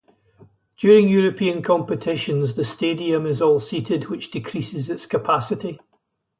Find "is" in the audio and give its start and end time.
3.27-3.39